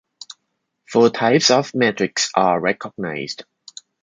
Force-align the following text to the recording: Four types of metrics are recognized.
Four 0.89 1.11
types 1.11 1.51
of 1.51 1.75
metrics 1.75 2.31
are 2.35 2.59
recognized. 2.59 3.43